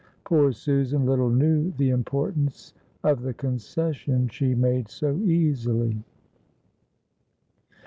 Poor 0.23 0.51
Susan 0.51 1.05
little 1.05 1.29
knew 1.29 1.69
the 1.77 1.91
importance 1.91 2.73
of 3.03 3.21
the 3.21 3.35
concession 3.35 4.27
she 4.29 4.55
made 4.55 4.89
so 4.89 5.17
easily. 5.17 6.03